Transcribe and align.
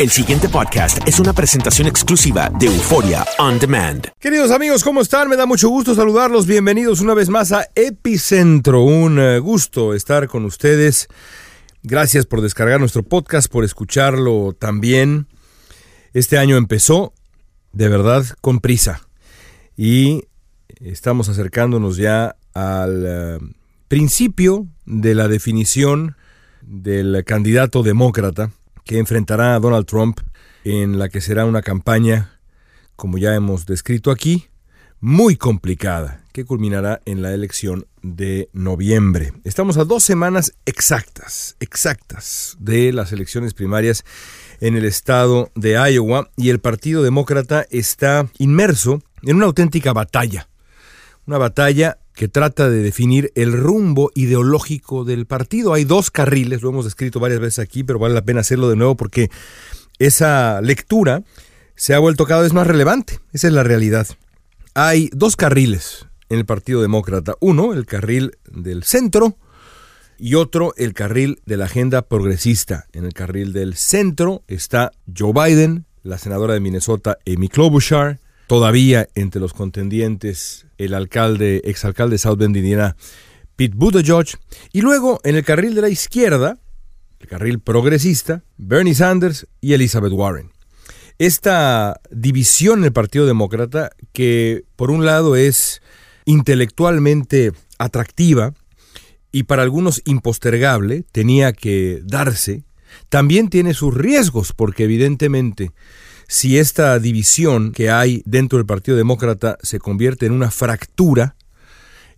El 0.00 0.08
siguiente 0.08 0.48
podcast 0.48 1.06
es 1.06 1.20
una 1.20 1.34
presentación 1.34 1.86
exclusiva 1.86 2.50
de 2.58 2.68
Euforia 2.68 3.22
On 3.38 3.58
Demand. 3.58 4.08
Queridos 4.18 4.50
amigos, 4.50 4.82
¿cómo 4.82 5.02
están? 5.02 5.28
Me 5.28 5.36
da 5.36 5.44
mucho 5.44 5.68
gusto 5.68 5.94
saludarlos. 5.94 6.46
Bienvenidos 6.46 7.02
una 7.02 7.12
vez 7.12 7.28
más 7.28 7.52
a 7.52 7.68
Epicentro. 7.74 8.82
Un 8.82 9.18
eh, 9.18 9.38
gusto 9.40 9.92
estar 9.92 10.26
con 10.26 10.46
ustedes. 10.46 11.08
Gracias 11.82 12.24
por 12.24 12.40
descargar 12.40 12.80
nuestro 12.80 13.02
podcast, 13.02 13.52
por 13.52 13.62
escucharlo 13.62 14.56
también. 14.58 15.26
Este 16.14 16.38
año 16.38 16.56
empezó 16.56 17.12
de 17.74 17.90
verdad 17.90 18.24
con 18.40 18.60
prisa 18.60 19.06
y 19.76 20.24
estamos 20.80 21.28
acercándonos 21.28 21.98
ya 21.98 22.36
al 22.54 23.04
eh, 23.06 23.38
principio 23.88 24.66
de 24.86 25.14
la 25.14 25.28
definición 25.28 26.16
del 26.62 27.22
candidato 27.26 27.82
demócrata 27.82 28.50
que 28.84 28.98
enfrentará 28.98 29.54
a 29.54 29.60
Donald 29.60 29.86
Trump 29.86 30.20
en 30.64 30.98
la 30.98 31.08
que 31.08 31.20
será 31.20 31.46
una 31.46 31.62
campaña, 31.62 32.38
como 32.96 33.18
ya 33.18 33.34
hemos 33.34 33.66
descrito 33.66 34.10
aquí, 34.10 34.48
muy 35.00 35.36
complicada, 35.36 36.24
que 36.32 36.44
culminará 36.44 37.00
en 37.06 37.22
la 37.22 37.32
elección 37.32 37.86
de 38.02 38.50
noviembre. 38.52 39.32
Estamos 39.44 39.78
a 39.78 39.84
dos 39.84 40.04
semanas 40.04 40.52
exactas, 40.66 41.56
exactas, 41.60 42.56
de 42.60 42.92
las 42.92 43.12
elecciones 43.12 43.54
primarias 43.54 44.04
en 44.60 44.76
el 44.76 44.84
estado 44.84 45.50
de 45.54 45.72
Iowa 45.90 46.30
y 46.36 46.50
el 46.50 46.60
Partido 46.60 47.02
Demócrata 47.02 47.66
está 47.70 48.28
inmerso 48.38 49.02
en 49.22 49.36
una 49.36 49.46
auténtica 49.46 49.92
batalla. 49.92 50.48
Una 51.26 51.38
batalla 51.38 51.98
que 52.14 52.28
trata 52.28 52.68
de 52.68 52.82
definir 52.82 53.32
el 53.34 53.52
rumbo 53.52 54.10
ideológico 54.14 55.04
del 55.04 55.26
partido. 55.26 55.72
Hay 55.72 55.84
dos 55.84 56.10
carriles, 56.10 56.62
lo 56.62 56.70
hemos 56.70 56.84
descrito 56.84 57.20
varias 57.20 57.40
veces 57.40 57.60
aquí, 57.60 57.84
pero 57.84 57.98
vale 57.98 58.14
la 58.14 58.24
pena 58.24 58.40
hacerlo 58.40 58.68
de 58.68 58.76
nuevo 58.76 58.96
porque 58.96 59.30
esa 59.98 60.60
lectura 60.60 61.22
se 61.76 61.94
ha 61.94 61.98
vuelto 61.98 62.26
cada 62.26 62.42
vez 62.42 62.52
más 62.52 62.66
relevante. 62.66 63.20
Esa 63.32 63.48
es 63.48 63.52
la 63.54 63.62
realidad. 63.62 64.06
Hay 64.74 65.10
dos 65.12 65.36
carriles 65.36 66.06
en 66.28 66.38
el 66.38 66.46
Partido 66.46 66.82
Demócrata. 66.82 67.34
Uno, 67.40 67.72
el 67.72 67.86
carril 67.86 68.32
del 68.50 68.82
centro, 68.84 69.36
y 70.20 70.34
otro, 70.34 70.74
el 70.76 70.92
carril 70.92 71.40
de 71.46 71.56
la 71.56 71.64
agenda 71.64 72.02
progresista. 72.02 72.86
En 72.92 73.04
el 73.04 73.14
carril 73.14 73.52
del 73.52 73.74
centro 73.74 74.42
está 74.48 74.92
Joe 75.16 75.32
Biden, 75.32 75.86
la 76.02 76.18
senadora 76.18 76.54
de 76.54 76.60
Minnesota, 76.60 77.18
Amy 77.26 77.48
Klobuchar, 77.48 78.20
todavía 78.46 79.08
entre 79.14 79.40
los 79.40 79.54
contendientes 79.54 80.66
el 80.80 80.94
alcalde, 80.94 81.60
exalcalde 81.64 82.14
de 82.14 82.18
South 82.18 82.38
Bend, 82.38 82.56
Indiana, 82.56 82.96
Pete 83.56 83.76
Buttigieg, 83.76 84.38
y 84.72 84.80
luego 84.80 85.20
en 85.24 85.36
el 85.36 85.44
carril 85.44 85.74
de 85.74 85.82
la 85.82 85.90
izquierda, 85.90 86.58
el 87.20 87.28
carril 87.28 87.60
progresista, 87.60 88.42
Bernie 88.56 88.94
Sanders 88.94 89.46
y 89.60 89.74
Elizabeth 89.74 90.12
Warren. 90.12 90.50
Esta 91.18 92.00
división 92.10 92.78
en 92.78 92.86
el 92.86 92.92
Partido 92.92 93.26
Demócrata, 93.26 93.90
que 94.14 94.64
por 94.76 94.90
un 94.90 95.04
lado 95.04 95.36
es 95.36 95.82
intelectualmente 96.24 97.52
atractiva 97.78 98.54
y 99.30 99.42
para 99.42 99.62
algunos 99.62 100.00
impostergable, 100.06 101.04
tenía 101.12 101.52
que 101.52 102.00
darse, 102.04 102.64
también 103.10 103.50
tiene 103.50 103.74
sus 103.74 103.92
riesgos, 103.92 104.54
porque 104.54 104.84
evidentemente 104.84 105.72
si 106.30 106.58
esta 106.58 106.96
división 107.00 107.72
que 107.72 107.90
hay 107.90 108.22
dentro 108.24 108.58
del 108.58 108.64
Partido 108.64 108.96
Demócrata 108.96 109.58
se 109.64 109.80
convierte 109.80 110.26
en 110.26 110.32
una 110.32 110.52
fractura 110.52 111.34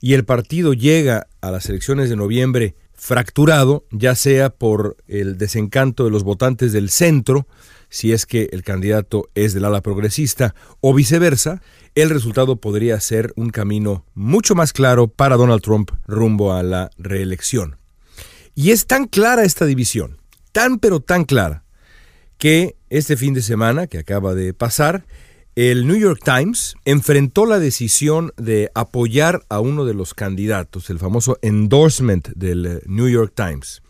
y 0.03 0.12
el 0.12 0.27
partido 0.27 0.75
llega 0.75 1.28
a 1.41 1.50
las 1.50 1.67
elecciones 1.71 2.11
de 2.11 2.17
noviembre 2.17 2.77
fracturado, 2.93 3.87
ya 3.91 4.15
sea 4.15 4.50
por 4.50 4.99
el 5.09 5.39
desencanto 5.39 6.05
de 6.05 6.11
los 6.11 6.25
votantes 6.25 6.75
del 6.75 6.91
centro, 6.91 7.49
si 7.89 8.12
es 8.12 8.27
que 8.27 8.50
el 8.53 8.62
candidato 8.62 9.31
es 9.34 9.55
del 9.55 9.65
ala 9.65 9.81
progresista, 9.81 10.55
o 10.83 10.93
viceversa, 10.93 11.62
el 11.94 12.11
resultado 12.11 12.56
podría 12.56 13.00
ser 13.00 13.33
un 13.34 13.49
camino 13.49 14.05
mucho 14.12 14.55
más 14.55 14.75
claro 14.75 15.09
para 15.09 15.37
Donald 15.37 15.62
Trump 15.62 15.91
rumbo 16.06 16.53
a 16.53 16.62
la 16.62 16.91
reelección. 16.99 17.79
Y 18.55 18.73
es 18.73 18.87
tan 18.87 19.06
clara 19.06 19.44
esta 19.44 19.65
división, 19.65 20.19
tan 20.53 20.79
pero 20.79 21.00
tan 21.00 21.25
clara, 21.25 21.65
que 22.37 22.77
este 22.92 23.16
fin 23.16 23.32
de 23.32 23.41
semana 23.41 23.86
que 23.86 23.98
acaba 23.98 24.34
de 24.34 24.53
pasar, 24.53 25.06
el 25.56 25.86
New 25.86 25.97
York 25.97 26.20
Times 26.22 26.75
enfrentó 26.84 27.47
la 27.47 27.58
decisión 27.58 28.32
de 28.36 28.70
apoyar 28.75 29.44
a 29.48 29.60
uno 29.60 29.86
de 29.86 29.94
los 29.94 30.12
candidatos, 30.12 30.91
el 30.91 30.98
famoso 30.98 31.38
endorsement 31.41 32.28
del 32.36 32.82
New 32.84 33.08
York 33.08 33.32
Times, 33.34 33.82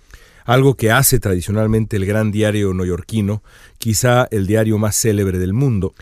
algo 0.45 0.77
que 0.77 0.93
hace 0.93 1.19
tradicionalmente 1.19 1.97
el 1.97 2.07
gran 2.07 2.31
diario 2.31 2.73
neoyorquino, 2.75 3.43
quizá 3.79 4.29
el 4.31 4.47
diario 4.47 4.79
más 4.79 4.95
célebre 4.95 5.39
del 5.39 5.53
mundo. 5.53 5.95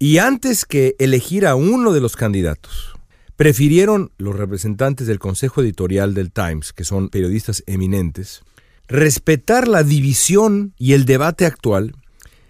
Y 0.00 0.18
antes 0.18 0.64
que 0.64 0.96
elegir 0.98 1.46
a 1.46 1.54
uno 1.54 1.92
de 1.92 2.00
los 2.00 2.16
candidatos, 2.16 2.94
prefirieron 3.36 4.10
los 4.18 4.34
representantes 4.34 5.06
del 5.06 5.20
Consejo 5.20 5.62
Editorial 5.62 6.14
del 6.14 6.32
Times, 6.32 6.72
que 6.72 6.82
son 6.82 7.10
periodistas 7.10 7.62
eminentes, 7.68 8.42
respetar 8.88 9.68
la 9.68 9.84
división 9.84 10.74
y 10.76 10.94
el 10.94 11.04
debate 11.04 11.46
actual 11.46 11.94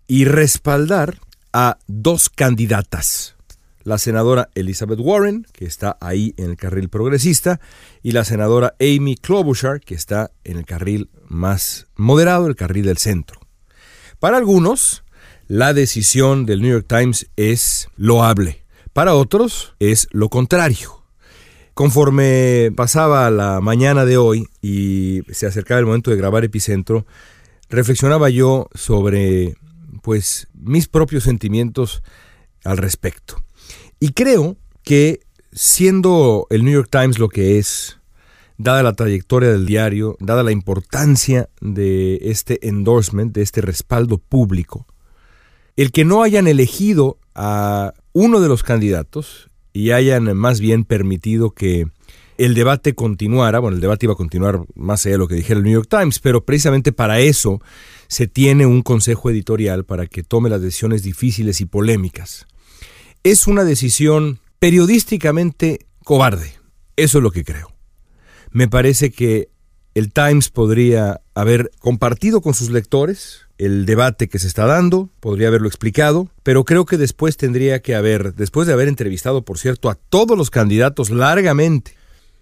y 0.07 0.25
respaldar 0.25 1.19
a 1.53 1.79
dos 1.87 2.29
candidatas, 2.29 3.37
la 3.85 3.99
senadora 3.99 4.49
Elizabeth 4.55 4.99
Warren, 5.01 5.47
que 5.53 5.67
está 5.67 5.97
ahí 6.01 6.35
en 6.37 6.51
el 6.51 6.57
carril 6.57 6.89
progresista, 6.89 7.61
y 8.03 8.13
la 8.13 8.25
senadora 8.25 8.75
Amy 8.81 9.17
Klobuchar, 9.17 9.81
que 9.81 9.95
está 9.95 10.31
en 10.43 10.57
el 10.57 10.67
carril 10.67 11.11
más 11.29 11.87
moderado, 11.97 12.47
el 12.47 12.57
carril 12.57 12.87
del 12.87 12.99
centro. 12.99 13.41
Para 14.19 14.37
algunos, 14.37 15.05
la 15.47 15.75
decisión 15.75 16.47
del 16.47 16.63
New 16.63 16.73
York 16.73 16.87
Times 16.89 17.27
es 17.37 17.89
loable, 17.97 18.65
para 18.93 19.15
otros 19.15 19.75
es 19.79 20.09
lo 20.11 20.29
contrario. 20.29 21.03
Conforme 21.75 22.71
pasaba 22.77 23.31
la 23.31 23.61
mañana 23.61 24.05
de 24.05 24.17
hoy 24.17 24.47
y 24.63 25.23
se 25.33 25.47
acercaba 25.47 25.81
el 25.81 25.87
momento 25.87 26.11
de 26.11 26.17
grabar 26.17 26.45
Epicentro, 26.45 27.05
reflexionaba 27.69 28.31
yo 28.31 28.69
sobre 28.75 29.57
pues 30.05 30.49
mis 30.53 30.87
propios 30.87 31.25
sentimientos 31.25 32.03
al 32.63 32.77
respecto. 32.77 33.43
Y 33.99 34.11
creo 34.11 34.59
que 34.83 35.21
siendo 35.51 36.47
el 36.51 36.63
New 36.63 36.75
York 36.75 36.91
Times 36.91 37.19
lo 37.19 37.31
que 37.31 37.59
es, 37.59 37.99
dada 38.59 38.83
la 38.83 38.93
trayectoria 38.93 39.51
del 39.51 39.65
diario, 39.65 40.19
dada 40.21 40.43
la 40.43 40.53
importancia 40.53 41.49
de 41.63 42.19
este 42.21 42.69
endorsement, 42.69 43.35
de 43.35 43.41
este 43.41 43.63
respaldo 43.63 44.19
público, 44.19 44.87
el 45.75 45.91
que 45.91 46.05
no 46.05 46.23
hayan 46.23 46.49
elegido 46.49 47.19
a 47.35 47.95
uno 48.13 48.41
de 48.41 48.49
los 48.49 48.63
candidatos 48.63 49.49
y 49.73 49.93
hayan 49.93 50.37
más 50.37 50.61
bien 50.61 50.85
permitido 50.85 51.53
que 51.53 51.87
el 52.39 52.55
debate 52.55 52.95
continuara, 52.95 53.59
bueno, 53.59 53.77
el 53.77 53.81
debate 53.81 54.07
iba 54.07 54.15
a 54.15 54.17
continuar 54.17 54.63
más 54.75 55.05
allá 55.05 55.15
de 55.15 55.19
lo 55.19 55.29
que 55.29 55.37
dijera 55.37 55.59
el 55.59 55.65
New 55.65 55.73
York 55.73 55.89
Times, 55.89 56.19
pero 56.19 56.45
precisamente 56.45 56.93
para 56.93 57.21
eso 57.21 57.61
se 58.09 58.27
tiene 58.27 58.67
un 58.67 58.83
consejo 58.83 59.31
editorial 59.31 59.85
para 59.85 60.07
que 60.07 60.23
tome 60.23 60.51
las 60.51 60.63
decisiones 60.63 61.03
difíciles 61.03 61.61
y 61.61 61.67
polémicas. 61.67 62.47
Es 63.23 63.47
una 63.47 63.65
decisión 63.65 64.41
periodísticamente 64.59 65.87
cobarde, 66.05 66.53
eso 66.97 67.19
es 67.19 67.23
lo 67.23 67.31
que 67.31 67.45
creo. 67.45 67.73
Me 68.51 68.69
parece 68.69 69.11
que 69.11 69.49
el 69.95 70.13
Times 70.13 70.49
podría 70.49 71.21
haber 71.35 71.71
compartido 71.79 72.41
con 72.41 72.55
sus 72.55 72.71
lectores 72.71 73.45
el 73.59 73.87
debate 73.87 74.29
que 74.29 74.39
se 74.39 74.49
está 74.49 74.67
dando, 74.67 75.11
podría 75.21 75.49
haberlo 75.49 75.69
explicado, 75.69 76.29
pero 76.43 76.65
creo 76.65 76.85
que 76.85 76.97
después 76.97 77.37
tendría 77.37 77.81
que 77.81 77.95
haber, 77.95 78.35
después 78.35 78.67
de 78.67 78.73
haber 78.73 78.89
entrevistado, 78.89 79.45
por 79.45 79.59
cierto, 79.59 79.89
a 79.91 79.95
todos 79.95 80.37
los 80.37 80.51
candidatos 80.51 81.11
largamente, 81.11 81.95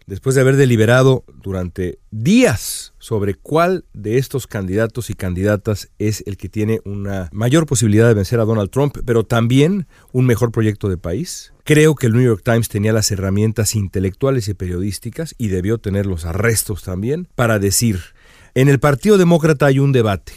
después 0.07 0.35
de 0.35 0.41
haber 0.41 0.57
deliberado 0.57 1.25
durante 1.43 1.99
días 2.11 2.95
sobre 2.99 3.35
cuál 3.35 3.85
de 3.93 4.19
estos 4.19 4.47
candidatos 4.47 5.11
y 5.11 5.15
candidatas 5.15 5.91
es 5.99 6.23
el 6.27 6.37
que 6.37 6.49
tiene 6.49 6.81
una 6.85 7.29
mayor 7.33 7.67
posibilidad 7.67 8.07
de 8.07 8.15
vencer 8.15 8.41
a 8.41 8.45
Donald 8.45 8.71
Trump, 8.71 8.99
pero 9.05 9.25
también 9.25 9.87
un 10.13 10.27
mejor 10.27 10.53
proyecto 10.53 10.89
de 10.89 10.97
país. 10.97 11.53
Creo 11.65 11.95
que 11.95 12.07
el 12.07 12.13
New 12.13 12.23
York 12.23 12.43
Times 12.45 12.69
tenía 12.69 12.93
las 12.93 13.11
herramientas 13.11 13.75
intelectuales 13.75 14.49
y 14.49 14.55
periodísticas, 14.55 15.35
y 15.39 15.49
debió 15.49 15.79
tener 15.79 16.07
los 16.07 16.25
arrestos 16.25 16.83
también, 16.83 17.29
para 17.35 17.59
decir, 17.59 18.01
en 18.55 18.69
el 18.69 18.81
Partido 18.81 19.19
Demócrata 19.19 19.67
hay 19.67 19.79
un 19.79 19.93
debate, 19.93 20.33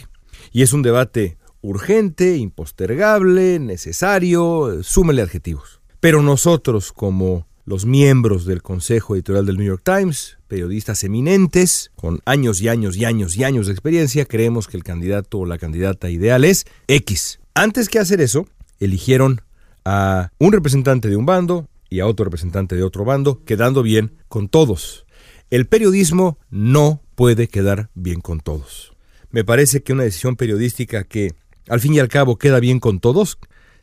y 0.52 0.62
es 0.62 0.72
un 0.72 0.82
debate 0.82 1.38
urgente, 1.60 2.36
impostergable, 2.36 3.58
necesario, 3.58 4.82
súmele 4.82 5.22
adjetivos. 5.22 5.80
Pero 6.00 6.22
nosotros 6.22 6.92
como 6.92 7.46
los 7.66 7.84
miembros 7.84 8.46
del 8.46 8.62
Consejo 8.62 9.16
Editorial 9.16 9.44
del 9.44 9.56
New 9.56 9.66
York 9.66 9.82
Times, 9.84 10.38
periodistas 10.46 11.02
eminentes, 11.02 11.90
con 11.96 12.20
años 12.24 12.60
y 12.62 12.68
años 12.68 12.96
y 12.96 13.04
años 13.04 13.36
y 13.36 13.42
años 13.42 13.66
de 13.66 13.72
experiencia, 13.72 14.24
creemos 14.24 14.68
que 14.68 14.76
el 14.76 14.84
candidato 14.84 15.40
o 15.40 15.46
la 15.46 15.58
candidata 15.58 16.08
ideal 16.08 16.44
es 16.44 16.64
X. 16.86 17.40
Antes 17.54 17.88
que 17.88 17.98
hacer 17.98 18.20
eso, 18.20 18.46
eligieron 18.78 19.40
a 19.84 20.30
un 20.38 20.52
representante 20.52 21.08
de 21.08 21.16
un 21.16 21.26
bando 21.26 21.68
y 21.90 21.98
a 21.98 22.06
otro 22.06 22.24
representante 22.24 22.76
de 22.76 22.84
otro 22.84 23.04
bando, 23.04 23.42
quedando 23.44 23.82
bien 23.82 24.12
con 24.28 24.48
todos. 24.48 25.04
El 25.50 25.66
periodismo 25.66 26.38
no 26.50 27.02
puede 27.16 27.48
quedar 27.48 27.90
bien 27.94 28.20
con 28.20 28.38
todos. 28.38 28.94
Me 29.30 29.44
parece 29.44 29.82
que 29.82 29.92
una 29.92 30.04
decisión 30.04 30.36
periodística 30.36 31.02
que, 31.02 31.34
al 31.68 31.80
fin 31.80 31.94
y 31.94 31.98
al 31.98 32.08
cabo, 32.08 32.36
queda 32.38 32.60
bien 32.60 32.78
con 32.78 33.00
todos, 33.00 33.38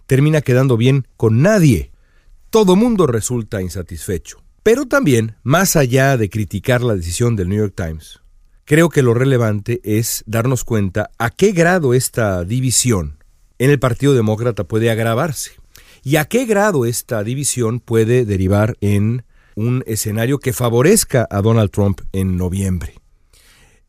termina 0.08 0.40
quedando 0.42 0.78
bien 0.78 1.06
con 1.18 1.42
nadie 1.42 1.93
todo 2.54 2.76
mundo 2.76 3.08
resulta 3.08 3.64
insatisfecho. 3.64 4.44
Pero 4.62 4.86
también, 4.86 5.38
más 5.42 5.76
allá 5.76 6.18
de 6.18 6.30
criticar 6.30 6.84
la 6.84 6.94
decisión 6.94 7.36
del 7.36 7.50
New 7.50 7.58
York 7.58 7.74
Times, 7.76 8.22
creo 8.64 8.90
que 8.90 9.02
lo 9.02 9.16
relevante 9.16 9.82
es 9.84 10.24
darnos 10.28 10.64
cuenta 10.64 11.10
a 11.18 11.32
qué 11.32 11.52
grado 11.52 11.96
esta 11.96 12.44
división 12.44 13.18
en 13.58 13.72
el 13.72 13.80
Partido 13.80 14.14
Demócrata 14.14 14.66
puede 14.66 14.92
agravarse 14.92 15.54
y 16.04 16.18
a 16.18 16.26
qué 16.26 16.46
grado 16.46 16.86
esta 16.86 17.24
división 17.24 17.80
puede 17.80 18.24
derivar 18.24 18.78
en 18.82 19.26
un 19.56 19.84
escenario 19.88 20.38
que 20.38 20.54
favorezca 20.54 21.28
a 21.32 21.42
Donald 21.42 21.72
Trump 21.72 22.02
en 22.12 22.38
noviembre. 22.38 23.03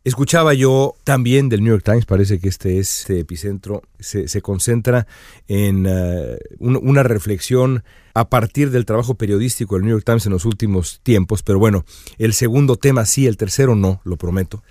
Escuchaba 0.05 0.53
yo 0.53 0.97
también 1.03 1.49
del 1.49 1.65
New 1.65 1.73
York 1.73 1.83
Times, 1.83 2.05
parece 2.05 2.39
que 2.39 2.51
este, 2.51 2.79
este 2.79 3.21
epicentro 3.21 3.83
se, 3.99 4.43
concentra 4.43 5.07
en 5.49 5.87
uh, 5.87 6.37
una 6.59 7.03
reflexión 7.03 7.85
a 8.13 8.29
partir 8.29 8.71
del 8.71 8.85
trabajo 8.85 9.15
periodístico 9.15 9.77
del 9.77 9.87
New 9.87 9.95
York 9.95 10.05
Times 10.05 10.27
en 10.27 10.33
los 10.33 10.45
últimos 10.45 11.01
tiempos, 11.03 11.43
pero 11.43 11.59
bueno, 11.59 11.87
el 12.19 12.35
segundo 12.35 12.77
tema 12.77 13.07
sí, 13.07 13.27
el 13.27 13.39
tercero 13.39 13.77
no, 13.77 14.03
lo 14.05 14.19
prometo. 14.19 14.63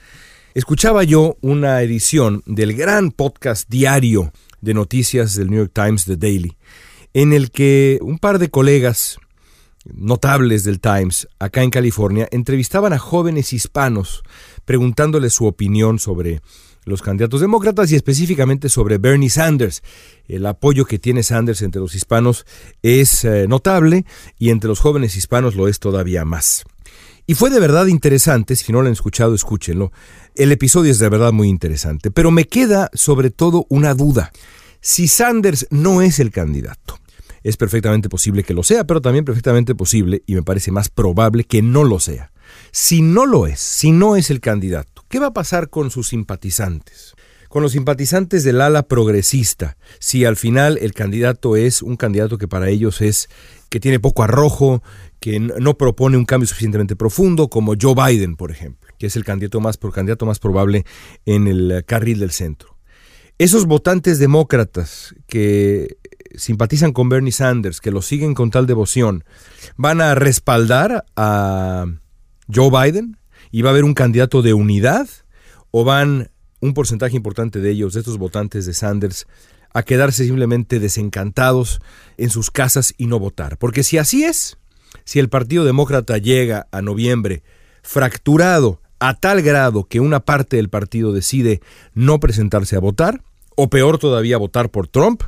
Escuchaba 0.53 1.03
yo 1.03 1.35
una 1.41 1.81
edición 1.81 2.43
del 2.45 2.75
gran 2.75 3.09
podcast 3.09 3.67
diario 3.67 4.31
de 4.61 4.75
noticias 4.75 5.33
del 5.33 5.49
New 5.49 5.57
York 5.57 5.71
Times, 5.73 6.05
The 6.05 6.15
Daily, 6.15 6.55
en 7.15 7.33
el 7.33 7.49
que 7.49 7.97
un 8.03 8.19
par 8.19 8.37
de 8.37 8.51
colegas 8.51 9.17
notables 9.85 10.63
del 10.63 10.79
Times 10.79 11.27
acá 11.39 11.63
en 11.63 11.69
California 11.69 12.27
entrevistaban 12.31 12.93
a 12.93 12.99
jóvenes 12.99 13.51
hispanos 13.51 14.23
preguntándoles 14.65 15.33
su 15.33 15.45
opinión 15.45 15.99
sobre 15.99 16.41
los 16.85 17.01
candidatos 17.01 17.41
demócratas 17.41 17.91
y 17.91 17.95
específicamente 17.95 18.69
sobre 18.69 18.97
Bernie 18.97 19.29
Sanders. 19.29 19.81
El 20.27 20.45
apoyo 20.45 20.85
que 20.85 20.99
tiene 20.99 21.23
Sanders 21.23 21.61
entre 21.61 21.81
los 21.81 21.95
hispanos 21.95 22.45
es 22.81 23.23
eh, 23.23 23.47
notable 23.47 24.05
y 24.37 24.49
entre 24.49 24.67
los 24.67 24.79
jóvenes 24.79 25.15
hispanos 25.15 25.55
lo 25.55 25.67
es 25.67 25.79
todavía 25.79 26.25
más. 26.25 26.65
Y 27.25 27.35
fue 27.35 27.49
de 27.49 27.59
verdad 27.59 27.87
interesante, 27.87 28.55
si 28.55 28.71
no 28.73 28.81
lo 28.81 28.87
han 28.87 28.93
escuchado, 28.93 29.33
escúchenlo. 29.33 29.93
El 30.35 30.51
episodio 30.51 30.91
es 30.91 30.99
de 30.99 31.07
verdad 31.07 31.31
muy 31.31 31.47
interesante, 31.47 32.11
pero 32.11 32.31
me 32.31 32.45
queda 32.45 32.89
sobre 32.93 33.29
todo 33.29 33.65
una 33.69 33.93
duda. 33.93 34.33
Si 34.81 35.07
Sanders 35.07 35.67
no 35.69 36.01
es 36.01 36.19
el 36.19 36.31
candidato, 36.31 36.99
es 37.41 37.55
perfectamente 37.55 38.09
posible 38.09 38.43
que 38.43 38.53
lo 38.53 38.63
sea, 38.63 38.85
pero 38.85 38.99
también 38.99 39.23
perfectamente 39.23 39.73
posible, 39.73 40.21
y 40.25 40.35
me 40.35 40.43
parece 40.43 40.71
más 40.71 40.89
probable 40.89 41.45
que 41.45 41.61
no 41.61 41.85
lo 41.85 42.01
sea. 42.01 42.32
Si 42.71 43.01
no 43.01 43.25
lo 43.25 43.47
es, 43.47 43.59
si 43.59 43.91
no 43.91 44.15
es 44.15 44.29
el 44.29 44.39
candidato, 44.39 45.05
¿qué 45.09 45.19
va 45.19 45.27
a 45.27 45.33
pasar 45.33 45.69
con 45.69 45.91
sus 45.91 46.09
simpatizantes? 46.09 47.13
Con 47.49 47.61
los 47.61 47.73
simpatizantes 47.73 48.43
del 48.43 48.61
ala 48.61 48.83
progresista, 48.83 49.77
si 49.99 50.25
al 50.25 50.37
final 50.37 50.79
el 50.81 50.93
candidato 50.93 51.55
es 51.55 51.83
un 51.83 51.97
candidato 51.97 52.39
que 52.39 52.47
para 52.47 52.69
ellos 52.69 53.01
es 53.01 53.29
que 53.69 53.79
tiene 53.79 53.99
poco 53.99 54.23
arrojo, 54.23 54.81
que 55.19 55.39
no 55.39 55.77
propone 55.77 56.17
un 56.17 56.25
cambio 56.25 56.47
suficientemente 56.47 56.95
profundo, 56.95 57.49
como 57.49 57.75
Joe 57.79 57.93
Biden, 57.95 58.35
por 58.35 58.51
ejemplo, 58.51 58.91
que 58.97 59.05
es 59.05 59.15
el 59.15 59.23
candidato 59.23 59.61
más, 59.61 59.77
candidato 59.77 60.25
más 60.25 60.39
probable 60.39 60.83
en 61.25 61.47
el 61.47 61.83
carril 61.85 62.19
del 62.19 62.31
centro. 62.31 62.77
Esos 63.37 63.65
votantes 63.65 64.19
demócratas 64.19 65.15
que 65.27 65.97
simpatizan 66.35 66.91
con 66.91 67.09
Bernie 67.09 67.31
Sanders, 67.31 67.81
que 67.81 67.91
lo 67.91 68.01
siguen 68.01 68.33
con 68.33 68.51
tal 68.51 68.67
devoción, 68.67 69.23
van 69.75 70.01
a 70.01 70.15
respaldar 70.15 71.05
a 71.15 71.85
Joe 72.53 72.69
Biden 72.69 73.17
y 73.51 73.61
va 73.61 73.69
a 73.69 73.73
haber 73.73 73.83
un 73.83 73.93
candidato 73.93 74.41
de 74.41 74.53
unidad 74.53 75.07
o 75.71 75.83
van 75.83 76.29
un 76.59 76.73
porcentaje 76.73 77.15
importante 77.15 77.59
de 77.59 77.71
ellos, 77.71 77.93
de 77.93 77.99
estos 77.99 78.17
votantes 78.17 78.65
de 78.65 78.73
Sanders, 78.73 79.27
a 79.73 79.83
quedarse 79.83 80.25
simplemente 80.25 80.79
desencantados 80.79 81.81
en 82.17 82.29
sus 82.29 82.51
casas 82.51 82.93
y 82.97 83.07
no 83.07 83.19
votar. 83.19 83.57
Porque 83.57 83.83
si 83.83 83.97
así 83.97 84.23
es, 84.23 84.57
si 85.03 85.19
el 85.19 85.29
Partido 85.29 85.65
Demócrata 85.65 86.17
llega 86.17 86.67
a 86.71 86.81
noviembre 86.81 87.43
fracturado 87.81 88.81
a 88.99 89.15
tal 89.15 89.41
grado 89.41 89.83
que 89.83 89.99
una 89.99 90.21
parte 90.21 90.55
del 90.55 90.69
partido 90.69 91.11
decide 91.11 91.61
no 91.93 92.19
presentarse 92.19 92.77
a 92.77 92.79
votar, 92.79 93.21
o 93.55 93.69
peor 93.69 93.97
todavía 93.97 94.37
votar 94.37 94.69
por 94.69 94.87
Trump, 94.87 95.23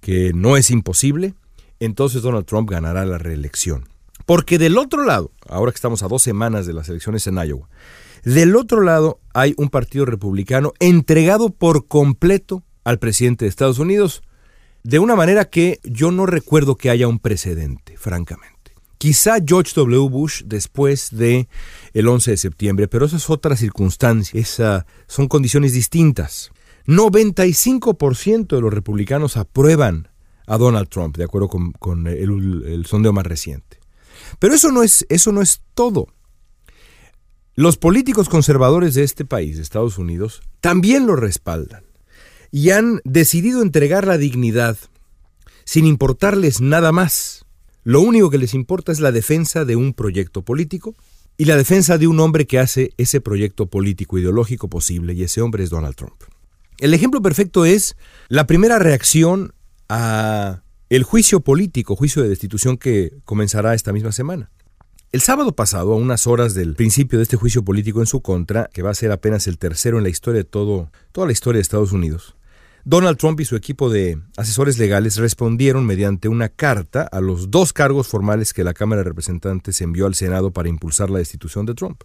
que 0.00 0.32
no 0.34 0.56
es 0.56 0.70
imposible, 0.70 1.34
entonces 1.80 2.22
Donald 2.22 2.46
Trump 2.46 2.70
ganará 2.70 3.04
la 3.04 3.18
reelección. 3.18 3.93
Porque 4.26 4.58
del 4.58 4.78
otro 4.78 5.04
lado, 5.04 5.32
ahora 5.48 5.72
que 5.72 5.76
estamos 5.76 6.02
a 6.02 6.08
dos 6.08 6.22
semanas 6.22 6.66
de 6.66 6.72
las 6.72 6.88
elecciones 6.88 7.26
en 7.26 7.36
Iowa, 7.36 7.68
del 8.24 8.56
otro 8.56 8.80
lado 8.80 9.20
hay 9.34 9.54
un 9.58 9.68
partido 9.68 10.06
republicano 10.06 10.72
entregado 10.80 11.50
por 11.50 11.86
completo 11.86 12.62
al 12.84 12.98
presidente 12.98 13.44
de 13.44 13.50
Estados 13.50 13.78
Unidos, 13.78 14.22
de 14.82 14.98
una 14.98 15.16
manera 15.16 15.46
que 15.46 15.78
yo 15.82 16.10
no 16.10 16.26
recuerdo 16.26 16.76
que 16.76 16.90
haya 16.90 17.08
un 17.08 17.18
precedente, 17.18 17.96
francamente. 17.96 18.54
Quizá 18.98 19.36
George 19.44 19.72
W. 19.74 20.08
Bush 20.08 20.42
después 20.46 21.10
de 21.10 21.48
el 21.92 22.08
11 22.08 22.30
de 22.32 22.36
septiembre, 22.38 22.88
pero 22.88 23.04
esa 23.04 23.16
es 23.16 23.28
otra 23.28 23.56
circunstancia, 23.56 24.86
son 25.06 25.28
condiciones 25.28 25.72
distintas. 25.72 26.50
95% 26.86 28.56
de 28.56 28.60
los 28.60 28.72
republicanos 28.72 29.36
aprueban 29.36 30.08
a 30.46 30.58
Donald 30.58 30.88
Trump, 30.88 31.16
de 31.16 31.24
acuerdo 31.24 31.48
con, 31.48 32.06
el 32.06 32.86
sondeo 32.86 33.12
más 33.12 33.26
reciente. 33.26 33.83
Pero 34.38 34.54
eso 34.54 34.70
no 34.72 34.82
es, 34.82 35.06
eso 35.08 35.32
no 35.32 35.42
es 35.42 35.62
todo. 35.74 36.08
Los 37.54 37.76
políticos 37.76 38.28
conservadores 38.28 38.94
de 38.94 39.04
este 39.04 39.24
país, 39.24 39.56
de 39.56 39.62
Estados 39.62 39.98
Unidos, 39.98 40.42
también 40.60 41.06
lo 41.06 41.14
respaldan 41.14 41.84
y 42.50 42.70
han 42.70 43.00
decidido 43.04 43.62
entregar 43.62 44.06
la 44.06 44.18
dignidad 44.18 44.76
sin 45.64 45.86
importarles 45.86 46.60
nada 46.60 46.90
más. 46.90 47.46
Lo 47.84 48.00
único 48.00 48.30
que 48.30 48.38
les 48.38 48.54
importa 48.54 48.90
es 48.90 49.00
la 49.00 49.12
defensa 49.12 49.64
de 49.64 49.76
un 49.76 49.94
proyecto 49.94 50.42
político 50.42 50.96
y 51.36 51.44
la 51.44 51.56
defensa 51.56 51.96
de 51.96 52.06
un 52.06 52.18
hombre 52.18 52.46
que 52.46 52.58
hace 52.58 52.92
ese 52.96 53.20
proyecto 53.20 53.66
político 53.66 54.18
ideológico 54.18 54.68
posible 54.68 55.14
y 55.14 55.22
ese 55.22 55.40
hombre 55.40 55.62
es 55.62 55.70
Donald 55.70 55.94
Trump. 55.94 56.22
El 56.78 56.92
ejemplo 56.92 57.22
perfecto 57.22 57.64
es 57.64 57.96
la 58.28 58.46
primera 58.46 58.80
reacción 58.80 59.54
a 59.88 60.63
el 60.94 61.02
juicio 61.02 61.40
político, 61.40 61.96
juicio 61.96 62.22
de 62.22 62.28
destitución 62.28 62.76
que 62.76 63.16
comenzará 63.24 63.74
esta 63.74 63.92
misma 63.92 64.12
semana. 64.12 64.52
El 65.10 65.22
sábado 65.22 65.50
pasado, 65.50 65.92
a 65.92 65.96
unas 65.96 66.28
horas 66.28 66.54
del 66.54 66.76
principio 66.76 67.18
de 67.18 67.24
este 67.24 67.36
juicio 67.36 67.64
político 67.64 67.98
en 67.98 68.06
su 68.06 68.22
contra, 68.22 68.70
que 68.72 68.82
va 68.82 68.90
a 68.90 68.94
ser 68.94 69.10
apenas 69.10 69.48
el 69.48 69.58
tercero 69.58 69.98
en 69.98 70.04
la 70.04 70.08
historia 70.08 70.42
de 70.42 70.44
todo, 70.44 70.92
toda 71.10 71.26
la 71.26 71.32
historia 71.32 71.58
de 71.58 71.62
Estados 71.62 71.90
Unidos, 71.90 72.36
Donald 72.84 73.18
Trump 73.18 73.40
y 73.40 73.44
su 73.44 73.56
equipo 73.56 73.90
de 73.90 74.20
asesores 74.36 74.78
legales 74.78 75.16
respondieron 75.16 75.84
mediante 75.84 76.28
una 76.28 76.48
carta 76.48 77.02
a 77.02 77.20
los 77.20 77.50
dos 77.50 77.72
cargos 77.72 78.06
formales 78.06 78.52
que 78.52 78.62
la 78.62 78.74
Cámara 78.74 79.00
de 79.00 79.08
Representantes 79.08 79.80
envió 79.80 80.06
al 80.06 80.14
Senado 80.14 80.52
para 80.52 80.68
impulsar 80.68 81.10
la 81.10 81.18
destitución 81.18 81.66
de 81.66 81.74
Trump. 81.74 82.04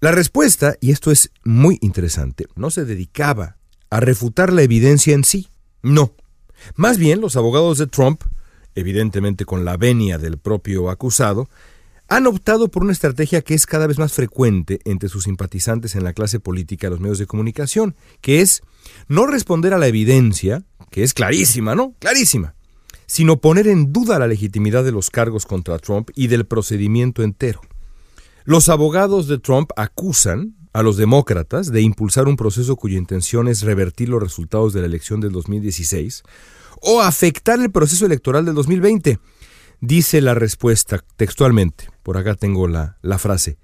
La 0.00 0.10
respuesta, 0.10 0.76
y 0.80 0.90
esto 0.90 1.10
es 1.10 1.32
muy 1.44 1.76
interesante, 1.82 2.46
no 2.54 2.70
se 2.70 2.86
dedicaba 2.86 3.58
a 3.90 4.00
refutar 4.00 4.54
la 4.54 4.62
evidencia 4.62 5.12
en 5.12 5.24
sí, 5.24 5.48
no. 5.82 6.14
Más 6.76 6.98
bien, 6.98 7.20
los 7.20 7.36
abogados 7.36 7.78
de 7.78 7.86
Trump, 7.86 8.22
evidentemente 8.74 9.44
con 9.44 9.64
la 9.64 9.76
venia 9.76 10.18
del 10.18 10.38
propio 10.38 10.90
acusado, 10.90 11.48
han 12.08 12.26
optado 12.26 12.68
por 12.68 12.82
una 12.82 12.92
estrategia 12.92 13.40
que 13.40 13.54
es 13.54 13.66
cada 13.66 13.86
vez 13.86 13.98
más 13.98 14.12
frecuente 14.12 14.80
entre 14.84 15.08
sus 15.08 15.24
simpatizantes 15.24 15.94
en 15.94 16.04
la 16.04 16.12
clase 16.12 16.40
política 16.40 16.86
y 16.86 16.90
los 16.90 17.00
medios 17.00 17.18
de 17.18 17.26
comunicación, 17.26 17.96
que 18.20 18.40
es 18.40 18.62
no 19.08 19.26
responder 19.26 19.72
a 19.72 19.78
la 19.78 19.86
evidencia, 19.86 20.62
que 20.90 21.02
es 21.02 21.14
clarísima, 21.14 21.74
¿no? 21.74 21.94
Clarísima, 21.98 22.54
sino 23.06 23.40
poner 23.40 23.66
en 23.66 23.92
duda 23.92 24.18
la 24.18 24.26
legitimidad 24.26 24.84
de 24.84 24.92
los 24.92 25.10
cargos 25.10 25.46
contra 25.46 25.78
Trump 25.78 26.10
y 26.14 26.26
del 26.26 26.44
procedimiento 26.44 27.22
entero. 27.22 27.62
Los 28.44 28.68
abogados 28.68 29.28
de 29.28 29.38
Trump 29.38 29.70
acusan 29.76 30.54
a 30.72 30.82
los 30.82 30.96
demócratas 30.96 31.70
de 31.70 31.82
impulsar 31.82 32.28
un 32.28 32.36
proceso 32.36 32.76
cuya 32.76 32.98
intención 32.98 33.48
es 33.48 33.62
revertir 33.62 34.08
los 34.08 34.22
resultados 34.22 34.72
de 34.72 34.80
la 34.80 34.86
elección 34.86 35.20
del 35.20 35.32
2016 35.32 36.22
o 36.80 37.00
afectar 37.00 37.60
el 37.60 37.70
proceso 37.70 38.06
electoral 38.06 38.44
del 38.44 38.54
2020 38.54 39.18
Dice 39.82 40.20
la 40.20 40.34
respuesta 40.34 41.04
textualmente, 41.16 41.88
por 42.04 42.16
acá 42.16 42.36
tengo 42.36 42.68
la, 42.68 42.98
la 43.02 43.18
frase. 43.18 43.58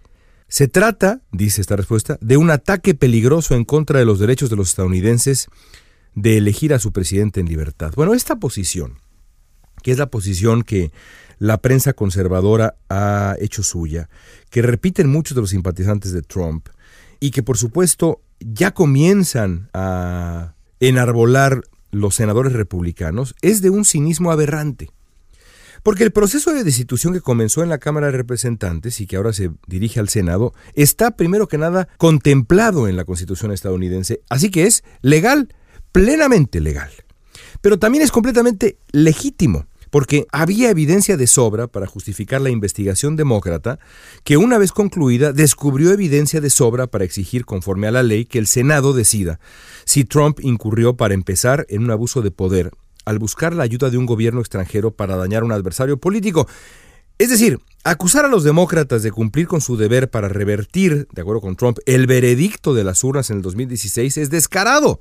Se 0.49 0.67
trata, 0.67 1.23
dice 1.31 1.61
esta 1.61 1.77
respuesta, 1.77 2.19
de 2.21 2.37
un 2.37 2.51
ataque 2.51 2.97
peligroso 2.97 3.55
en 3.55 3.65
contra 3.65 4.01
de 4.01 4.05
los 4.05 4.19
derechos 4.19 4.51
de 4.51 4.57
los 4.57 4.71
estadounidenses 4.71 5.47
de 6.17 6.37
elegir 6.37 6.75
a 6.75 6.81
su 6.81 6.91
presidente 6.91 7.39
en 7.39 7.47
libertad. 7.47 7.93
Bueno, 7.95 8.15
esta 8.15 8.35
posición, 8.35 8.99
que 9.85 9.93
es 9.93 9.99
la 9.99 10.11
posición 10.11 10.65
que 10.65 10.91
la 11.39 11.59
prensa 11.59 11.93
conservadora 11.93 12.75
ha 12.89 13.37
hecho 13.39 13.63
suya, 13.63 14.09
que 14.51 14.61
repiten 14.61 15.09
muchos 15.09 15.37
de 15.37 15.43
los 15.43 15.51
simpatizantes 15.51 16.11
de 16.11 16.23
Trump 16.23 16.67
y 17.21 17.31
que 17.31 17.43
por 17.43 17.59
supuesto 17.59 18.21
ya 18.41 18.73
comienzan 18.73 19.71
a 19.75 20.55
enarbolar 20.81 21.63
los 21.91 22.15
senadores 22.15 22.53
republicanos, 22.53 23.35
es 23.43 23.63
de 23.63 23.71
un 23.71 23.85
cinismo 23.85 24.31
aberrante. 24.31 24.91
Porque 25.83 26.05
el 26.05 26.11
proceso 26.11 26.53
de 26.53 26.65
destitución 26.65 27.13
que 27.13 27.21
comenzó 27.21 27.63
en 27.63 27.69
la 27.69 27.79
Cámara 27.79 28.07
de 28.07 28.13
Representantes 28.13 29.01
y 29.01 29.07
que 29.07 29.17
ahora 29.17 29.33
se 29.33 29.51
dirige 29.67 30.01
al 30.01 30.09
Senado 30.09 30.53
está 30.75 31.13
primero 31.13 31.49
que 31.49 31.59
nada 31.59 31.89
contemplado 31.99 32.89
en 32.89 32.97
la 32.97 33.05
Constitución 33.05 33.53
estadounidense, 33.53 34.21
así 34.29 34.51
que 34.51 34.67
es 34.67 34.83
legal, 35.03 35.55
plenamente 35.93 36.61
legal. 36.61 36.91
Pero 37.61 37.79
también 37.79 38.03
es 38.03 38.11
completamente 38.11 38.79
legítimo, 38.93 39.67
porque 39.91 40.27
había 40.33 40.71
evidencia 40.71 41.17
de 41.17 41.27
sobra 41.27 41.67
para 41.67 41.87
justificar 41.87 42.41
la 42.41 42.51
investigación 42.51 43.17
demócrata, 43.17 43.79
que 44.25 44.37
una 44.37 44.59
vez 44.59 44.73
concluida 44.73 45.33
descubrió 45.33 45.93
evidencia 45.93 46.41
de 46.41 46.51
sobra 46.51 46.87
para 46.87 47.05
exigir 47.05 47.45
conforme 47.45 47.87
a 47.87 47.93
la 47.93 48.03
ley 48.03 48.25
que 48.25 48.39
el 48.39 48.47
Senado 48.47 48.93
decida 48.93 49.41
si 49.85 50.05
Trump 50.05 50.41
incurrió 50.43 50.97
para 50.97 51.15
empezar 51.15 51.67
en 51.69 51.83
un 51.83 51.91
abuso 51.91 52.23
de 52.23 52.31
poder 52.31 52.71
al 53.05 53.19
buscar 53.19 53.55
la 53.55 53.63
ayuda 53.63 53.89
de 53.89 53.97
un 53.97 54.05
gobierno 54.05 54.41
extranjero 54.41 54.91
para 54.91 55.17
dañar 55.17 55.43
a 55.43 55.47
un 55.47 55.53
adversario 55.53 55.97
político. 55.97 56.47
Es 57.17 57.31
decir, 57.31 57.59
acusar 57.83 58.27
a 58.27 58.29
los 58.29 58.45
demócratas 58.45 59.03
de 59.03 59.11
cumplir 59.11 59.49
con 59.49 59.63
su 59.63 59.79
deber 59.79 60.11
para 60.11 60.29
revertir, 60.29 61.09
de 61.13 61.23
acuerdo 61.23 61.41
con 61.41 61.57
Trump, 61.57 61.79
el 61.87 62.07
veredicto 62.07 62.75
de 62.75 62.85
las 62.85 63.03
urnas 63.03 63.31
en 63.31 63.39
el 63.39 63.43
2016 63.43 64.19
es 64.19 64.29
descarado. 64.29 65.01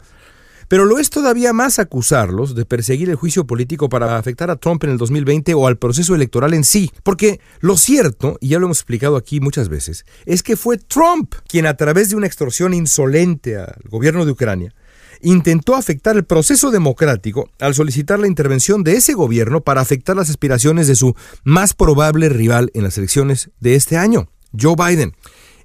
Pero 0.67 0.85
lo 0.85 0.99
es 0.99 1.09
todavía 1.09 1.53
más 1.53 1.79
acusarlos 1.79 2.55
de 2.55 2.65
perseguir 2.65 3.09
el 3.09 3.15
juicio 3.15 3.45
político 3.45 3.89
para 3.89 4.17
afectar 4.17 4.49
a 4.51 4.57
Trump 4.57 4.83
en 4.83 4.91
el 4.91 4.97
2020 4.97 5.53
o 5.53 5.67
al 5.67 5.77
proceso 5.77 6.15
electoral 6.15 6.53
en 6.53 6.63
sí. 6.63 6.91
Porque 7.03 7.39
lo 7.59 7.77
cierto, 7.77 8.37
y 8.41 8.49
ya 8.49 8.59
lo 8.59 8.65
hemos 8.65 8.79
explicado 8.79 9.15
aquí 9.15 9.39
muchas 9.39 9.69
veces, 9.69 10.05
es 10.25 10.43
que 10.43 10.57
fue 10.57 10.77
Trump 10.77 11.33
quien 11.47 11.65
a 11.65 11.77
través 11.77 12.09
de 12.09 12.15
una 12.15 12.27
extorsión 12.27 12.73
insolente 12.73 13.57
al 13.57 13.75
gobierno 13.89 14.25
de 14.25 14.31
Ucrania 14.31 14.73
intentó 15.21 15.75
afectar 15.75 16.15
el 16.15 16.25
proceso 16.25 16.71
democrático 16.71 17.49
al 17.59 17.73
solicitar 17.73 18.19
la 18.19 18.27
intervención 18.27 18.83
de 18.83 18.97
ese 18.97 19.13
gobierno 19.13 19.61
para 19.61 19.81
afectar 19.81 20.15
las 20.15 20.29
aspiraciones 20.29 20.87
de 20.87 20.95
su 20.95 21.15
más 21.43 21.73
probable 21.73 22.29
rival 22.29 22.71
en 22.73 22.83
las 22.83 22.97
elecciones 22.97 23.49
de 23.59 23.75
este 23.75 23.97
año, 23.97 24.29
Joe 24.57 24.75
Biden. 24.75 25.15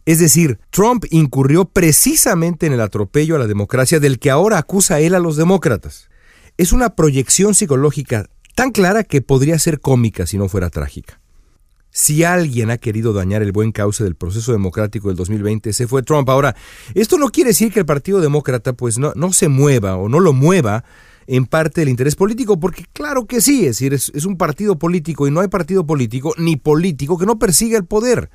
Es 0.05 0.19
decir, 0.19 0.59
Trump 0.71 1.05
incurrió 1.11 1.65
precisamente 1.65 2.67
en 2.67 2.73
el 2.73 2.81
atropello 2.81 3.37
a 3.37 3.39
la 3.39 3.47
democracia 3.47 4.01
del 4.01 4.19
que 4.19 4.31
ahora 4.31 4.59
acusa 4.59 5.01
él 5.01 5.15
a 5.15 5.21
los 5.21 5.37
demócratas. 5.37 6.09
Es 6.57 6.73
una 6.73 6.97
proyección 6.97 7.55
psicológica 7.55 8.29
tan 8.55 8.73
clara 8.73 9.05
que 9.05 9.23
podría 9.23 9.59
ser 9.59 9.81
cómica 9.81 10.27
si 10.27 10.39
no 10.39 10.49
fuera 10.49 10.71
trágica. 10.71 11.21
Si 11.91 12.25
alguien 12.25 12.71
ha 12.71 12.79
querido 12.79 13.13
dañar 13.13 13.43
el 13.43 13.53
buen 13.53 13.71
cauce 13.71 14.03
del 14.03 14.17
proceso 14.17 14.53
democrático 14.53 15.09
del 15.09 15.17
2020, 15.17 15.73
se 15.73 15.87
fue 15.87 16.03
Trump. 16.03 16.29
Ahora, 16.31 16.57
esto 16.95 17.19
no 17.19 17.29
quiere 17.29 17.51
decir 17.51 17.73
que 17.73 17.81
el 17.81 17.87
Partido 17.87 18.21
Demócrata 18.21 18.73
pues 18.73 18.99
no, 18.99 19.13
no 19.15 19.33
se 19.33 19.49
mueva 19.49 19.97
o 19.97 20.09
no 20.09 20.19
lo 20.19 20.33
mueva 20.33 20.85
en 21.27 21.47
parte 21.47 21.83
del 21.83 21.91
interés 21.91 22.17
político, 22.17 22.59
porque 22.59 22.87
claro 22.93 23.27
que 23.27 23.41
sí, 23.41 23.61
es 23.61 23.77
decir, 23.77 23.95
es, 23.95 24.11
es 24.15 24.25
un 24.25 24.37
partido 24.37 24.79
político 24.79 25.29
y 25.29 25.31
no 25.31 25.41
hay 25.41 25.49
partido 25.49 25.87
político 25.87 26.35
ni 26.39 26.57
político 26.57 27.19
que 27.19 27.27
no 27.27 27.39
persiga 27.39 27.79
el 27.79 27.85
poder. 27.85 28.31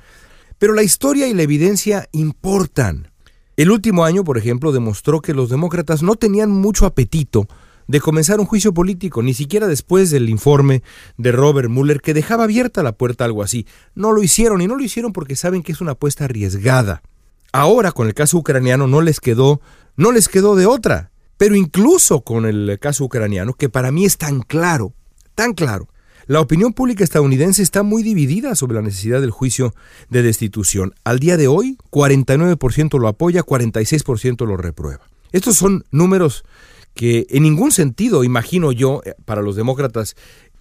Pero 0.58 0.74
la 0.74 0.82
historia 0.82 1.28
y 1.28 1.34
la 1.34 1.42
evidencia 1.42 2.08
importan. 2.12 3.10
El 3.56 3.70
último 3.70 4.04
año, 4.04 4.24
por 4.24 4.38
ejemplo, 4.38 4.72
demostró 4.72 5.20
que 5.20 5.34
los 5.34 5.50
demócratas 5.50 6.02
no 6.02 6.16
tenían 6.16 6.50
mucho 6.50 6.86
apetito 6.86 7.48
de 7.88 8.00
comenzar 8.00 8.38
un 8.38 8.46
juicio 8.46 8.74
político, 8.74 9.22
ni 9.22 9.34
siquiera 9.34 9.66
después 9.66 10.10
del 10.10 10.28
informe 10.28 10.82
de 11.16 11.32
Robert 11.32 11.68
Mueller 11.68 12.00
que 12.00 12.14
dejaba 12.14 12.44
abierta 12.44 12.82
la 12.82 12.92
puerta 12.92 13.24
a 13.24 13.26
algo 13.26 13.42
así. 13.42 13.66
No 13.94 14.12
lo 14.12 14.22
hicieron 14.22 14.60
y 14.60 14.66
no 14.66 14.76
lo 14.76 14.84
hicieron 14.84 15.12
porque 15.12 15.36
saben 15.36 15.62
que 15.62 15.72
es 15.72 15.80
una 15.80 15.92
apuesta 15.92 16.24
arriesgada. 16.24 17.02
Ahora 17.50 17.92
con 17.92 18.06
el 18.06 18.14
caso 18.14 18.36
ucraniano 18.36 18.86
no 18.86 19.00
les 19.00 19.20
quedó, 19.20 19.60
no 19.96 20.12
les 20.12 20.28
quedó 20.28 20.54
de 20.54 20.66
otra. 20.66 21.10
Pero 21.38 21.54
incluso 21.54 22.20
con 22.22 22.46
el 22.46 22.78
caso 22.80 23.04
ucraniano, 23.04 23.54
que 23.54 23.68
para 23.68 23.90
mí 23.90 24.04
es 24.04 24.18
tan 24.18 24.40
claro, 24.40 24.92
tan 25.34 25.54
claro, 25.54 25.88
la 26.28 26.42
opinión 26.42 26.74
pública 26.74 27.02
estadounidense 27.02 27.62
está 27.62 27.82
muy 27.82 28.02
dividida 28.02 28.54
sobre 28.54 28.74
la 28.74 28.82
necesidad 28.82 29.22
del 29.22 29.30
juicio 29.30 29.74
de 30.10 30.22
destitución. 30.22 30.94
Al 31.02 31.20
día 31.20 31.38
de 31.38 31.48
hoy, 31.48 31.78
49% 31.90 32.98
lo 32.98 33.08
apoya, 33.08 33.42
46% 33.42 34.46
lo 34.46 34.58
reprueba. 34.58 35.00
Estos 35.32 35.56
son 35.56 35.86
números 35.90 36.44
que 36.92 37.26
en 37.30 37.44
ningún 37.44 37.72
sentido, 37.72 38.24
imagino 38.24 38.72
yo, 38.72 39.00
eh, 39.06 39.14
para 39.24 39.40
los 39.40 39.56
demócratas, 39.56 40.16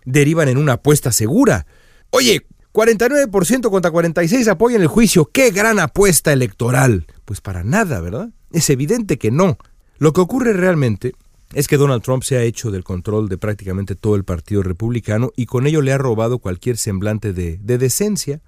derivan 0.06 0.48
en 0.48 0.58
una 0.58 0.74
apuesta 0.74 1.12
segura. 1.12 1.68
Oye, 2.12 2.46
49% 2.72 3.70
contra 3.70 3.92
46 3.92 4.48
apoyan 4.48 4.82
el 4.82 4.88
juicio. 4.88 5.30
¡Qué 5.34 5.52
gran 5.52 5.80
apuesta 5.80 6.32
electoral! 6.32 7.08
Pues 7.26 7.42
para 7.42 7.66
nada, 7.66 8.00
¿verdad? 8.00 8.30
Es 8.54 8.70
evidente 8.70 9.18
que 9.18 9.32
no. 9.32 9.58
Lo 9.98 10.14
que 10.14 10.22
ocurre 10.22 10.54
realmente 10.54 11.14
es 11.54 11.68
que 11.68 11.78
Donald 11.78 12.04
Trump 12.04 12.24
se 12.24 12.38
ha 12.38 12.44
hecho 12.44 12.72
del 12.72 12.84
control 12.84 13.30
de 13.30 13.38
prácticamente 13.38 13.96
todo 13.96 14.16
el 14.16 14.24
Partido 14.24 14.64
Republicano 14.64 15.32
y 15.36 15.46
con 15.46 15.68
ello 15.68 15.82
le 15.82 15.94
ha 15.94 15.98
robado 15.98 16.40
cualquier 16.40 16.78
semblante 16.78 17.34
de, 17.34 17.58
de 17.58 17.78
decencia 17.78 18.42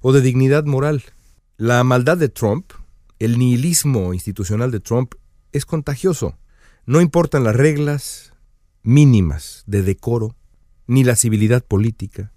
o 0.00 0.12
de 0.12 0.20
dignidad 0.20 0.64
moral. 0.64 1.04
La 1.56 1.84
maldad 1.84 2.18
de 2.18 2.28
Trump, 2.28 2.72
el 3.18 3.38
nihilismo 3.38 4.12
institucional 4.14 4.70
de 4.70 4.80
Trump, 4.80 5.14
es 5.52 5.64
contagioso. 5.64 6.36
No 6.86 7.00
importan 7.00 7.44
las 7.44 7.54
reglas 7.54 8.32
mínimas 8.82 9.62
de 9.66 9.82
decoro, 9.82 10.34
ni 10.86 11.04
la 11.04 11.14
civilidad 11.14 11.64
política, 11.64 12.32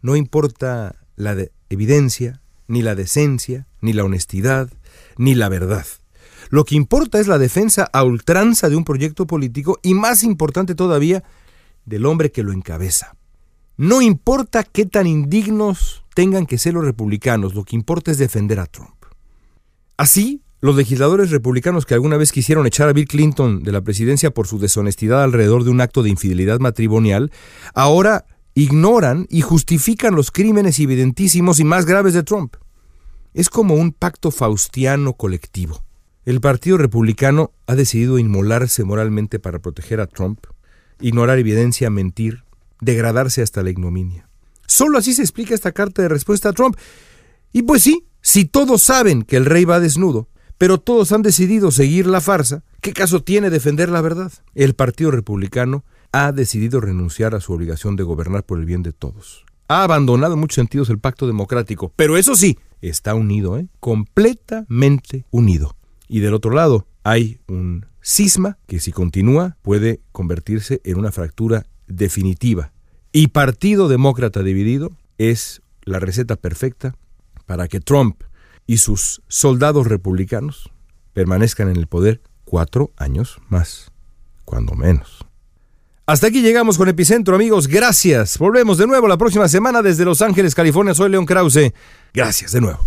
no 0.00 0.14
importa 0.14 0.94
la 1.16 1.36
evidencia, 1.68 2.40
ni 2.68 2.82
la 2.82 2.94
decencia, 2.94 3.66
ni 3.80 3.92
la 3.92 4.04
honestidad, 4.04 4.70
ni 5.16 5.34
la 5.34 5.48
verdad. 5.48 5.86
Lo 6.48 6.64
que 6.64 6.74
importa 6.74 7.20
es 7.20 7.26
la 7.26 7.38
defensa 7.38 7.88
a 7.92 8.04
ultranza 8.04 8.68
de 8.68 8.76
un 8.76 8.84
proyecto 8.84 9.26
político 9.26 9.78
y 9.82 9.94
más 9.94 10.22
importante 10.22 10.74
todavía, 10.74 11.24
del 11.84 12.06
hombre 12.06 12.30
que 12.30 12.42
lo 12.42 12.52
encabeza. 12.52 13.16
No 13.76 14.02
importa 14.02 14.64
qué 14.64 14.86
tan 14.86 15.06
indignos 15.06 16.04
tengan 16.14 16.46
que 16.46 16.58
ser 16.58 16.74
los 16.74 16.84
republicanos, 16.84 17.54
lo 17.54 17.64
que 17.64 17.76
importa 17.76 18.10
es 18.10 18.18
defender 18.18 18.58
a 18.58 18.66
Trump. 18.66 19.04
Así, 19.96 20.42
los 20.60 20.74
legisladores 20.74 21.30
republicanos 21.30 21.86
que 21.86 21.94
alguna 21.94 22.16
vez 22.16 22.32
quisieron 22.32 22.66
echar 22.66 22.88
a 22.88 22.92
Bill 22.92 23.06
Clinton 23.06 23.62
de 23.62 23.70
la 23.70 23.80
presidencia 23.80 24.32
por 24.32 24.48
su 24.48 24.58
deshonestidad 24.58 25.22
alrededor 25.22 25.62
de 25.62 25.70
un 25.70 25.80
acto 25.80 26.02
de 26.02 26.10
infidelidad 26.10 26.58
matrimonial, 26.58 27.30
ahora 27.74 28.26
ignoran 28.54 29.26
y 29.30 29.42
justifican 29.42 30.16
los 30.16 30.32
crímenes 30.32 30.80
evidentísimos 30.80 31.60
y 31.60 31.64
más 31.64 31.86
graves 31.86 32.14
de 32.14 32.24
Trump. 32.24 32.56
Es 33.34 33.48
como 33.48 33.74
un 33.74 33.92
pacto 33.92 34.32
faustiano 34.32 35.12
colectivo. 35.12 35.84
El 36.28 36.42
Partido 36.42 36.76
Republicano 36.76 37.52
ha 37.66 37.74
decidido 37.74 38.18
inmolarse 38.18 38.84
moralmente 38.84 39.38
para 39.38 39.60
proteger 39.60 39.98
a 39.98 40.06
Trump, 40.06 40.40
ignorar 41.00 41.38
evidencia, 41.38 41.88
mentir, 41.88 42.44
degradarse 42.82 43.40
hasta 43.40 43.62
la 43.62 43.70
ignominia. 43.70 44.28
Solo 44.66 44.98
así 44.98 45.14
se 45.14 45.22
explica 45.22 45.54
esta 45.54 45.72
carta 45.72 46.02
de 46.02 46.08
respuesta 46.10 46.50
a 46.50 46.52
Trump. 46.52 46.76
Y 47.50 47.62
pues 47.62 47.82
sí, 47.82 48.04
si 48.20 48.44
todos 48.44 48.82
saben 48.82 49.22
que 49.22 49.38
el 49.38 49.46
rey 49.46 49.64
va 49.64 49.80
desnudo, 49.80 50.28
pero 50.58 50.76
todos 50.76 51.12
han 51.12 51.22
decidido 51.22 51.70
seguir 51.70 52.06
la 52.06 52.20
farsa, 52.20 52.62
¿qué 52.82 52.92
caso 52.92 53.22
tiene 53.22 53.48
defender 53.48 53.88
la 53.88 54.02
verdad? 54.02 54.30
El 54.54 54.74
Partido 54.74 55.10
Republicano 55.10 55.82
ha 56.12 56.32
decidido 56.32 56.82
renunciar 56.82 57.34
a 57.34 57.40
su 57.40 57.54
obligación 57.54 57.96
de 57.96 58.02
gobernar 58.02 58.44
por 58.44 58.58
el 58.58 58.66
bien 58.66 58.82
de 58.82 58.92
todos. 58.92 59.46
Ha 59.68 59.82
abandonado 59.82 60.34
en 60.34 60.40
muchos 60.40 60.56
sentidos 60.56 60.90
el 60.90 60.98
pacto 60.98 61.26
democrático, 61.26 61.90
pero 61.96 62.18
eso 62.18 62.36
sí, 62.36 62.58
está 62.82 63.14
unido, 63.14 63.56
¿eh? 63.56 63.68
completamente 63.80 65.24
unido. 65.30 65.77
Y 66.08 66.20
del 66.20 66.34
otro 66.34 66.50
lado 66.50 66.86
hay 67.04 67.38
un 67.46 67.86
cisma 68.00 68.58
que 68.66 68.80
si 68.80 68.92
continúa 68.92 69.56
puede 69.62 70.00
convertirse 70.12 70.80
en 70.84 70.98
una 70.98 71.12
fractura 71.12 71.66
definitiva. 71.86 72.72
Y 73.12 73.28
Partido 73.28 73.88
Demócrata 73.88 74.42
dividido 74.42 74.92
es 75.18 75.62
la 75.82 75.98
receta 75.98 76.36
perfecta 76.36 76.94
para 77.46 77.68
que 77.68 77.80
Trump 77.80 78.22
y 78.66 78.78
sus 78.78 79.22
soldados 79.28 79.86
republicanos 79.86 80.70
permanezcan 81.14 81.70
en 81.70 81.76
el 81.76 81.86
poder 81.86 82.20
cuatro 82.44 82.92
años 82.96 83.38
más, 83.48 83.90
cuando 84.44 84.74
menos. 84.74 85.24
Hasta 86.06 86.28
aquí 86.28 86.40
llegamos 86.40 86.78
con 86.78 86.88
Epicentro, 86.88 87.34
amigos. 87.34 87.66
Gracias. 87.66 88.38
Volvemos 88.38 88.78
de 88.78 88.86
nuevo 88.86 89.08
la 89.08 89.18
próxima 89.18 89.46
semana 89.48 89.82
desde 89.82 90.06
Los 90.06 90.22
Ángeles, 90.22 90.54
California. 90.54 90.94
Soy 90.94 91.10
León 91.10 91.26
Krause. 91.26 91.74
Gracias 92.14 92.52
de 92.52 92.62
nuevo. 92.62 92.78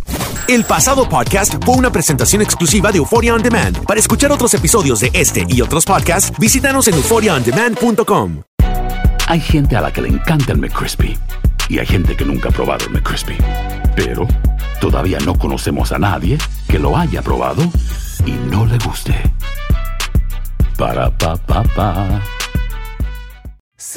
El 0.52 0.66
pasado 0.66 1.08
podcast 1.08 1.64
fue 1.64 1.78
una 1.78 1.94
presentación 1.94 2.42
exclusiva 2.42 2.92
de 2.92 2.98
Euphoria 2.98 3.34
On 3.34 3.42
Demand. 3.42 3.86
Para 3.86 4.02
escuchar 4.02 4.34
otros 4.34 4.54
episodios 4.54 5.00
de 5.00 5.10
este 5.14 5.46
y 5.48 5.62
otros 5.62 5.86
podcasts, 5.86 6.38
visítanos 6.38 6.90
en 6.90 6.96
euphoriaondemand.com. 6.96 8.42
Hay 9.28 9.40
gente 9.40 9.78
a 9.78 9.82
la 9.82 9.94
que 9.94 10.02
le 10.02 10.10
encanta 10.10 10.52
el 10.52 10.58
McCrispy 10.58 11.18
y 11.70 11.80
hay 11.80 11.86
gente 11.86 12.18
que 12.18 12.26
nunca 12.26 12.50
ha 12.50 12.52
probado 12.52 12.84
el 12.84 12.92
McCrispy. 12.92 13.38
Pero 13.96 14.28
todavía 14.82 15.20
no 15.20 15.40
conocemos 15.40 15.94
a 15.94 16.00
nadie 16.00 16.38
que 16.68 16.80
lo 16.80 16.98
haya 16.98 17.22
probado 17.22 17.64
y 18.26 18.32
no 18.32 18.66
le 18.66 18.78
guste. 18.80 19.16
Para 20.78 21.18
pa 21.18 21.38
pa 21.38 21.64
pa. 21.64 22.22